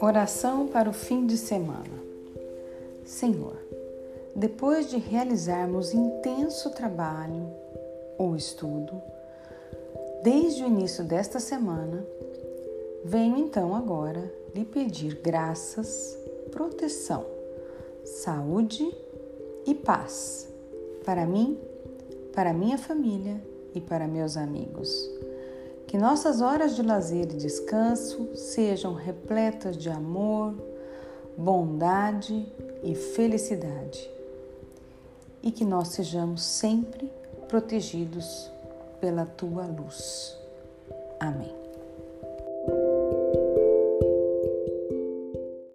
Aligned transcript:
Oração 0.00 0.66
para 0.66 0.90
o 0.90 0.92
fim 0.92 1.26
de 1.26 1.36
semana. 1.36 2.02
Senhor, 3.04 3.56
depois 4.34 4.90
de 4.90 4.98
realizarmos 4.98 5.94
intenso 5.94 6.70
trabalho 6.70 7.46
ou 8.18 8.36
estudo, 8.36 9.00
desde 10.22 10.64
o 10.64 10.66
início 10.66 11.04
desta 11.04 11.40
semana, 11.40 12.04
venho 13.04 13.38
então 13.38 13.74
agora 13.74 14.32
lhe 14.54 14.64
pedir 14.64 15.20
graças, 15.22 16.18
proteção, 16.50 17.24
saúde 18.04 18.92
e 19.66 19.74
paz 19.74 20.48
para 21.04 21.24
mim, 21.24 21.58
para 22.32 22.52
minha 22.52 22.78
família 22.78 23.51
e 23.74 23.80
para 23.80 24.06
meus 24.06 24.36
amigos. 24.36 25.10
Que 25.86 25.98
nossas 25.98 26.40
horas 26.40 26.74
de 26.74 26.82
lazer 26.82 27.24
e 27.32 27.36
descanso 27.36 28.34
sejam 28.34 28.94
repletas 28.94 29.76
de 29.76 29.90
amor, 29.90 30.54
bondade 31.36 32.46
e 32.82 32.94
felicidade. 32.94 34.10
E 35.42 35.50
que 35.50 35.64
nós 35.64 35.88
sejamos 35.88 36.42
sempre 36.42 37.10
protegidos 37.48 38.50
pela 39.00 39.26
tua 39.26 39.66
luz. 39.66 40.36
Amém. 41.20 41.61